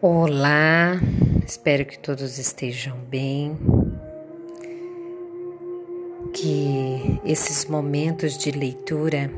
[0.00, 0.92] Olá,
[1.44, 3.58] espero que todos estejam bem.
[6.32, 9.28] Que esses momentos de leitura,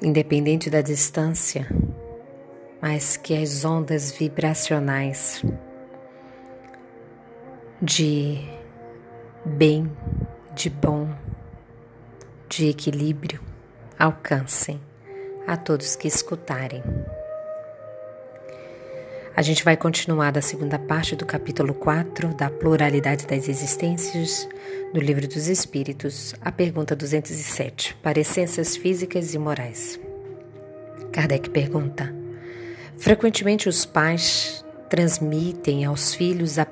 [0.00, 1.66] independente da distância,
[2.80, 5.42] mas que as ondas vibracionais
[7.82, 8.48] de
[9.44, 9.90] bem,
[10.54, 11.12] de bom,
[12.48, 13.40] de equilíbrio
[13.98, 14.80] alcancem
[15.48, 16.82] a todos que escutarem.
[19.38, 24.48] A gente vai continuar da segunda parte do capítulo 4 da pluralidade das existências
[24.92, 30.00] do Livro dos Espíritos, a pergunta 207, parecências físicas e morais.
[31.12, 32.12] Kardec pergunta:
[32.98, 36.66] Frequentemente os pais transmitem aos filhos a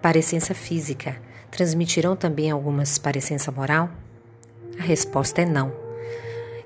[0.00, 3.90] parecência física, transmitirão também algumas parecência moral?
[4.80, 5.70] A resposta é não.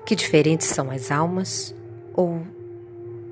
[0.05, 1.75] Que diferentes são as almas
[2.13, 2.41] ou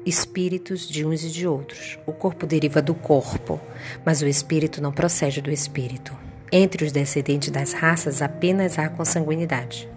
[0.09, 1.97] espíritos de uns e de outros.
[2.05, 3.61] O corpo deriva do corpo,
[4.03, 6.17] mas o espírito não procede do espírito.
[6.51, 9.87] Entre os descendentes das raças apenas há consanguinidade.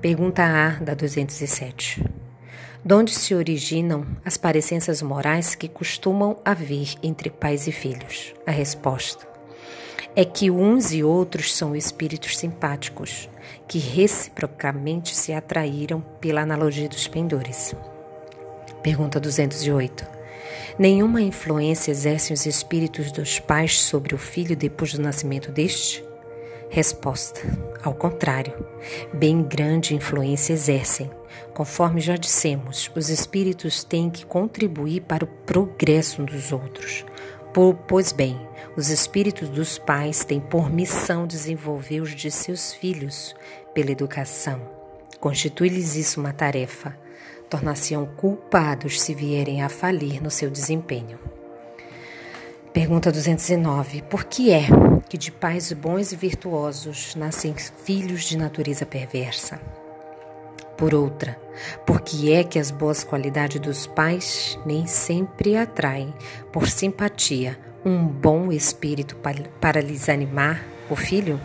[0.00, 2.04] Pergunta A da 207.
[2.84, 8.34] De onde se originam as parecenças morais que costumam haver entre pais e filhos?
[8.46, 9.26] A resposta
[10.14, 13.28] é que uns e outros são espíritos simpáticos,
[13.68, 17.74] que reciprocamente se atraíram pela analogia dos pendores.
[18.86, 20.06] Pergunta 208.
[20.78, 26.04] Nenhuma influência exercem os espíritos dos pais sobre o filho depois do nascimento deste?
[26.70, 27.40] Resposta:
[27.82, 28.52] Ao contrário,
[29.12, 31.10] bem grande influência exercem.
[31.52, 37.04] Conforme já dissemos, os espíritos têm que contribuir para o progresso dos outros.
[37.88, 38.38] Pois bem,
[38.76, 43.34] os espíritos dos pais têm por missão desenvolver os de seus filhos
[43.74, 44.60] pela educação.
[45.18, 47.04] Constitui-lhes isso uma tarefa.
[47.48, 51.18] Tornar-se-ão culpados se vierem a falir no seu desempenho.
[52.72, 54.02] Pergunta 209.
[54.02, 54.66] Por que é
[55.08, 59.60] que de pais bons e virtuosos nascem filhos de natureza perversa?
[60.76, 61.40] Por outra,
[61.86, 66.12] por que é que as boas qualidades dos pais nem sempre atraem,
[66.52, 69.16] por simpatia, um bom espírito
[69.60, 71.40] para lhes animar o filho?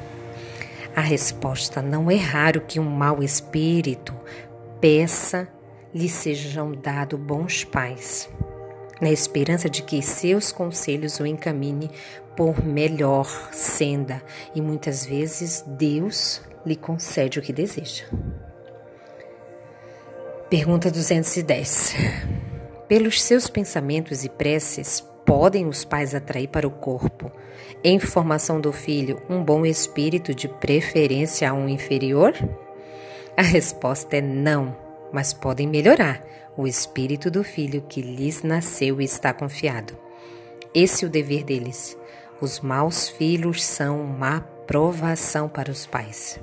[0.94, 4.14] A resposta não é raro que um mau espírito
[4.82, 5.48] peça
[5.94, 8.30] lhe sejam dados bons pais,
[9.00, 11.90] na esperança de que seus conselhos o encamine
[12.36, 14.22] por melhor senda,
[14.56, 18.06] e muitas vezes Deus lhe concede o que deseja.
[20.50, 21.96] Pergunta 210.
[22.88, 27.32] Pelos seus pensamentos e preces, podem os pais atrair para o corpo,
[27.84, 32.34] em formação do filho, um bom espírito, de preferência a um inferior?
[33.38, 34.76] A resposta é não,
[35.12, 36.24] mas podem melhorar
[36.58, 39.98] o espírito do filho que lhes nasceu e está confiado.
[40.74, 41.98] Esse é o dever deles.
[42.40, 46.40] Os maus filhos são uma provação para os pais.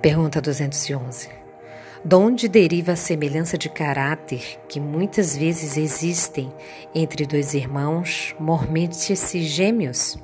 [0.00, 1.28] Pergunta 211.
[2.04, 6.52] De onde deriva a semelhança de caráter que muitas vezes existem
[6.94, 10.16] entre dois irmãos, mormente-se gêmeos?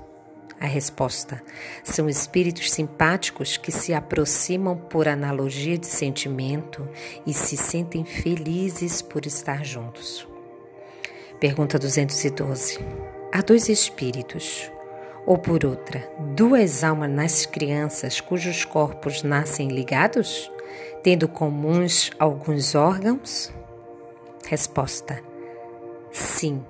[0.63, 1.43] A resposta:
[1.83, 6.89] são espíritos simpáticos que se aproximam por analogia de sentimento
[7.27, 10.25] e se sentem felizes por estar juntos.
[11.41, 12.79] Pergunta 212.
[13.33, 14.71] Há dois espíritos,
[15.27, 20.49] ou por outra, duas almas nas crianças cujos corpos nascem ligados?
[21.03, 23.53] tendo comuns alguns órgãos?
[24.47, 25.21] Resposta:
[26.13, 26.65] Sim,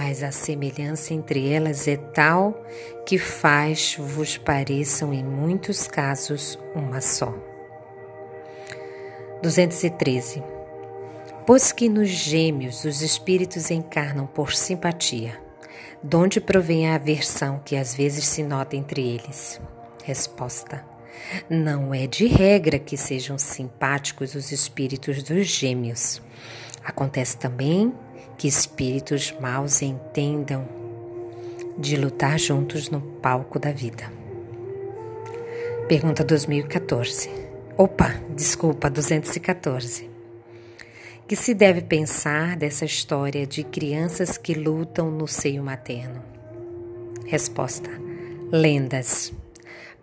[0.00, 2.64] mas a semelhança entre elas é tal
[3.04, 7.34] que faz-vos pareçam em muitos casos uma só.
[9.42, 10.40] 213.
[11.44, 15.36] Pois que nos gêmeos os espíritos encarnam por simpatia,
[16.00, 19.60] de onde provém a aversão que às vezes se nota entre eles?
[20.04, 20.84] Resposta:
[21.50, 26.22] não é de regra que sejam simpáticos os espíritos dos gêmeos.
[26.84, 27.92] Acontece também
[28.38, 30.66] que espíritos maus entendam
[31.76, 34.10] de lutar juntos no palco da vida.
[35.88, 37.30] Pergunta 2014.
[37.76, 40.08] Opa, desculpa, 214.
[41.26, 46.22] Que se deve pensar dessa história de crianças que lutam no seio materno?
[47.26, 47.90] Resposta:
[48.50, 49.32] lendas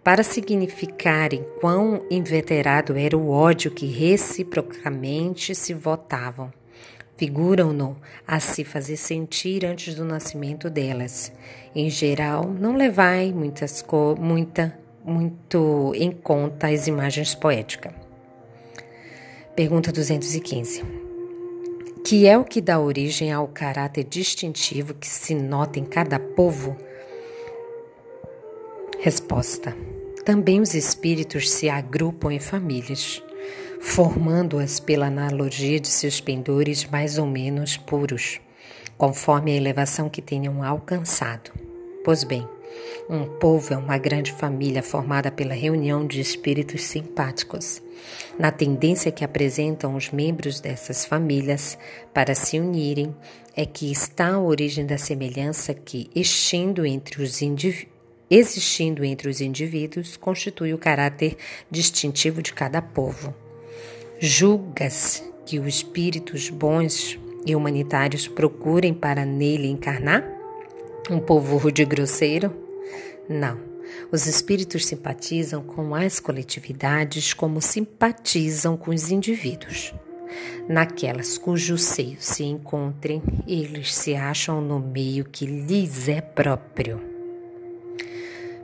[0.05, 6.53] para significarem quão inveterado era o ódio que reciprocamente se votavam.
[7.17, 7.95] Figuram-no
[8.27, 11.31] a se fazer sentir antes do nascimento delas.
[11.73, 13.83] Em geral, não levai muitas
[14.19, 17.93] muita, muito em conta as imagens poéticas.
[19.55, 20.83] Pergunta 215.
[22.05, 26.75] Que é o que dá origem ao caráter distintivo que se nota em cada povo?
[28.99, 29.75] Resposta.
[30.25, 33.23] Também os espíritos se agrupam em famílias,
[33.85, 38.41] formando-as pela analogia de seus pendores mais ou menos puros,
[38.97, 41.51] conforme a elevação que tenham alcançado.
[42.03, 42.45] Pois bem,
[43.07, 47.81] um povo é uma grande família formada pela reunião de espíritos simpáticos.
[48.37, 51.77] Na tendência que apresentam os membros dessas famílias
[52.13, 53.15] para se unirem,
[53.55, 57.39] é que está a origem da semelhança que, existindo entre os,
[58.29, 61.37] existindo entre os indivíduos, constitui o caráter
[61.71, 63.44] distintivo de cada povo.
[64.19, 70.25] Julga-se que os espíritos bons e humanitários procurem para nele encarnar
[71.09, 72.55] um povo rude e grosseiro?
[73.29, 73.59] Não.
[74.11, 79.93] Os espíritos simpatizam com as coletividades como simpatizam com os indivíduos.
[80.67, 86.99] Naquelas cujo seio se encontrem, eles se acham no meio que lhes é próprio.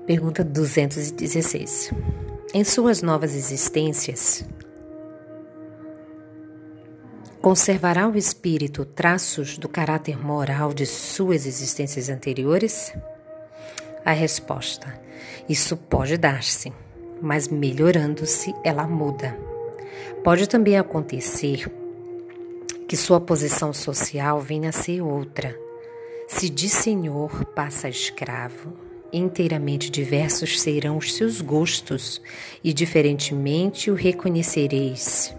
[0.08, 1.92] Pergunta 216.
[2.54, 4.44] Em suas novas existências,
[7.42, 12.94] conservará o espírito traços do caráter moral de suas existências anteriores?
[14.06, 15.00] A resposta:
[15.50, 16.72] isso pode dar-se,
[17.20, 19.38] mas melhorando-se ela muda.
[20.24, 21.70] Pode também acontecer
[22.88, 25.58] que sua posição social venha a ser outra.
[26.28, 28.74] Se de senhor passa a escravo,
[29.12, 32.22] inteiramente diversos serão os seus gostos
[32.64, 35.34] e diferentemente o reconhecereis.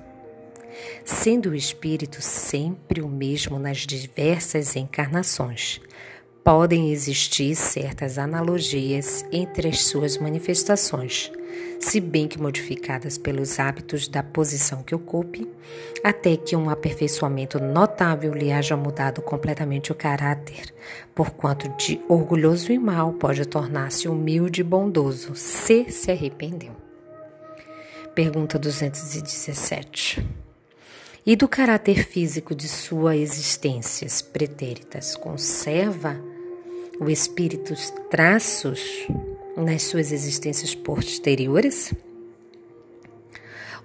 [1.05, 5.81] Sendo o espírito sempre o mesmo nas diversas encarnações,
[6.45, 11.31] podem existir certas analogias entre as suas manifestações,
[11.79, 15.49] se bem que modificadas pelos hábitos da posição que ocupe,
[16.03, 20.75] até que um aperfeiçoamento notável lhe haja mudado completamente o caráter,
[21.15, 26.73] porquanto de orgulhoso e mau pode tornar-se humilde e bondoso, se se arrependeu.
[28.15, 30.52] Pergunta 217.
[31.25, 36.21] E do caráter físico de suas existências pretéritas, conserva
[36.99, 37.75] o espírito
[38.11, 39.07] traços
[39.57, 41.95] nas suas existências posteriores?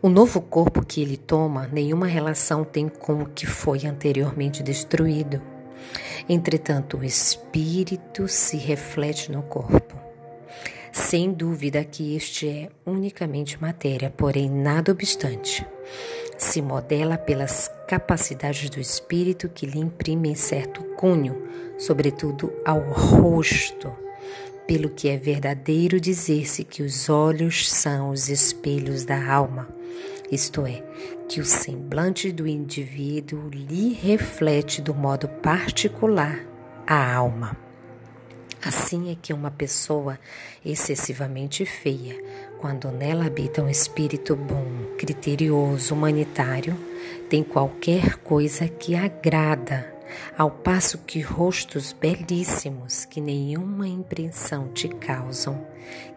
[0.01, 5.39] O novo corpo que ele toma nenhuma relação tem com o que foi anteriormente destruído.
[6.28, 9.95] Entretanto, o espírito se reflete no corpo.
[10.92, 15.63] Sem dúvida que este é unicamente matéria, porém, nada obstante,
[16.38, 21.42] se modela pelas capacidades do espírito que lhe imprimem certo cunho,
[21.78, 23.92] sobretudo ao rosto,
[24.68, 29.68] pelo que é verdadeiro dizer-se que os olhos são os espelhos da alma,
[30.31, 30.84] isto é,
[31.30, 36.45] que o semblante do indivíduo lhe reflete do modo particular
[36.86, 37.67] a alma.
[38.63, 40.19] Assim é que uma pessoa
[40.65, 42.21] excessivamente feia,
[42.59, 44.65] quando nela habita um espírito bom,
[44.98, 46.75] criterioso, humanitário,
[47.30, 49.94] tem qualquer coisa que agrada,
[50.38, 55.65] ao passo que rostos belíssimos que nenhuma impressão te causam,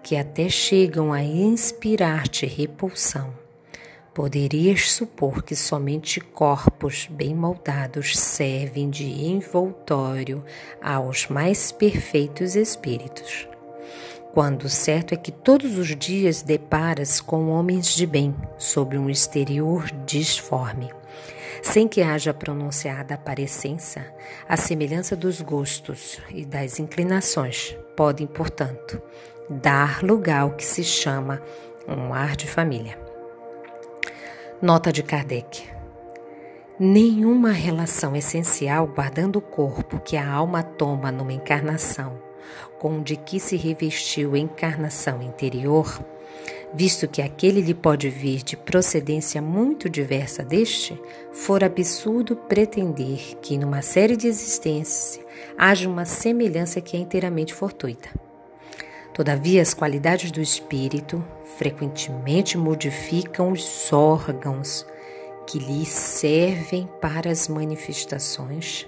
[0.03, 3.35] que até chegam a inspirar-te repulsão,
[4.13, 10.45] Poderias supor que somente corpos bem moldados servem de envoltório
[10.83, 13.49] aos mais perfeitos espíritos.
[14.33, 19.89] Quando certo é que todos os dias deparas com homens de bem sob um exterior
[20.05, 20.91] disforme,
[21.63, 24.05] sem que haja pronunciada a parecença,
[24.49, 29.01] a semelhança dos gostos e das inclinações podem, portanto,
[29.49, 31.41] dar lugar ao que se chama
[31.87, 33.10] um ar de família.
[34.63, 35.63] Nota de Kardec.
[36.79, 42.21] Nenhuma relação essencial guardando o corpo que a alma toma numa encarnação
[42.79, 46.05] com o de que se revestiu encarnação interior,
[46.75, 51.01] visto que aquele lhe pode vir de procedência muito diversa deste,
[51.33, 55.19] for absurdo pretender que numa série de existências
[55.57, 58.11] haja uma semelhança que é inteiramente fortuita.
[59.13, 61.23] Todavia, as qualidades do espírito
[61.57, 64.87] frequentemente modificam os órgãos
[65.47, 68.87] que lhe servem para as manifestações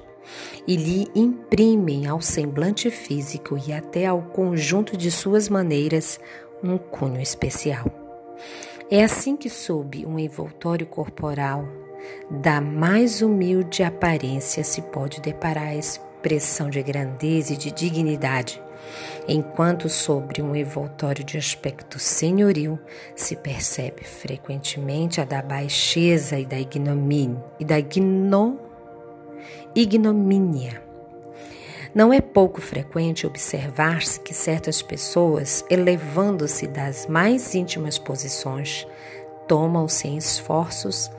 [0.67, 6.21] e lhe imprimem ao semblante físico e até ao conjunto de suas maneiras
[6.63, 7.85] um cunho especial.
[8.89, 11.67] É assim que, sob um envoltório corporal
[12.31, 18.63] da mais humilde aparência, se pode deparar a expressão de grandeza e de dignidade
[19.29, 22.79] enquanto sobre um envoltório de aspecto senhoril
[23.15, 28.59] se percebe frequentemente a da baixeza e da ignomínia e da igno,
[29.75, 30.83] ignomínia.
[31.95, 38.87] Não é pouco frequente observar-se que certas pessoas, elevando-se das mais íntimas posições,
[39.47, 41.11] tomam sem esforços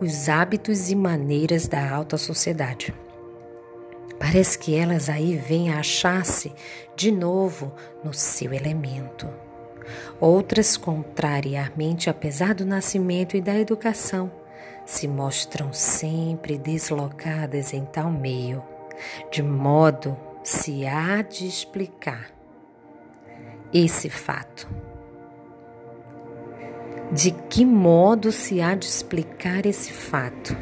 [0.00, 2.94] os hábitos e maneiras da alta sociedade.
[4.24, 6.50] Parece que elas aí vêm a achar-se
[6.96, 7.70] de novo
[8.02, 9.28] no seu elemento.
[10.18, 14.32] Outras, contrariamente, apesar do nascimento e da educação,
[14.86, 18.64] se mostram sempre deslocadas em tal meio,
[19.30, 22.30] de modo se há de explicar
[23.74, 24.66] esse fato.
[27.12, 30.56] De que modo se há de explicar esse fato?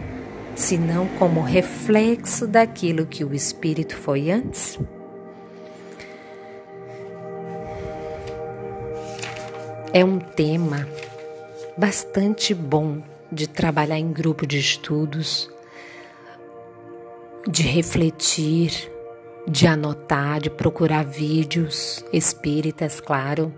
[0.55, 4.79] Senão como reflexo daquilo que o espírito foi antes?
[9.93, 10.89] É um tema
[11.77, 15.51] bastante bom de trabalhar em grupo de estudos,
[17.47, 18.91] de refletir,
[19.47, 23.53] de anotar, de procurar vídeos espíritas, claro,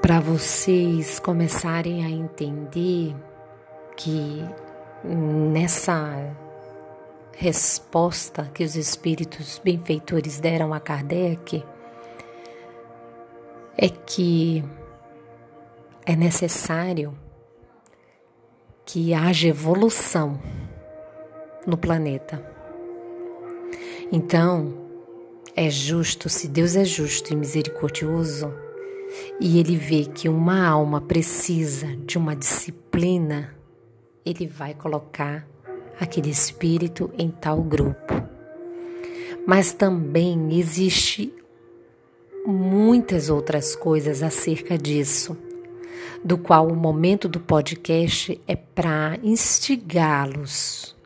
[0.00, 3.14] para vocês começarem a entender
[3.96, 4.44] que
[5.04, 6.36] nessa
[7.36, 11.64] resposta que os espíritos benfeitores deram a Kardec
[13.76, 14.64] é que
[16.04, 17.16] é necessário
[18.84, 20.40] que haja evolução
[21.66, 22.44] no planeta.
[24.10, 24.74] Então,
[25.56, 28.52] é justo, se Deus é justo e misericordioso,
[29.40, 33.54] e ele vê que uma alma precisa de uma disciplina
[34.24, 35.46] ele vai colocar
[35.98, 38.14] aquele espírito em tal grupo.
[39.46, 41.32] Mas também existe
[42.46, 45.36] muitas outras coisas acerca disso,
[46.24, 50.96] do qual o momento do podcast é para instigá-los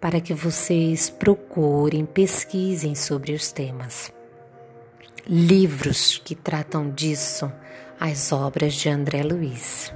[0.00, 4.12] para que vocês procurem, pesquisem sobre os temas.
[5.26, 7.50] Livros que tratam disso,
[7.98, 9.92] as obras de André Luiz.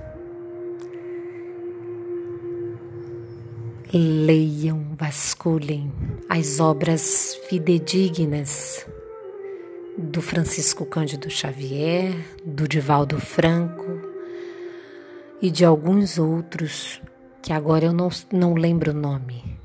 [3.92, 5.92] Leiam, vasculhem
[6.28, 8.86] as obras fidedignas
[9.98, 14.00] do Francisco Cândido Xavier, do Divaldo Franco
[15.42, 17.02] e de alguns outros
[17.42, 19.58] que agora eu não, não lembro o nome.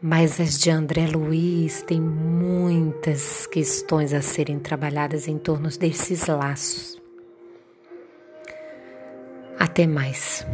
[0.00, 7.02] Mas as de André Luiz têm muitas questões a serem trabalhadas em torno desses laços.
[9.58, 10.46] Até mais.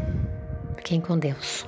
[0.78, 1.66] Fiquem com Deus.